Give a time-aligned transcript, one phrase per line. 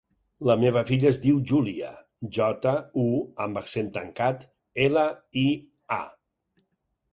[0.49, 1.89] La meva filla es diu Júlia:
[2.39, 2.73] jota,
[3.05, 3.05] u
[3.47, 4.43] amb accent tancat,
[4.89, 5.07] ela,
[5.45, 5.47] i,
[6.01, 6.03] a.